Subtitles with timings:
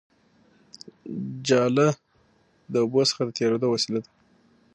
[1.47, 1.87] جاله
[2.71, 4.09] د اوبو څخه د تېرېدو وسیله ده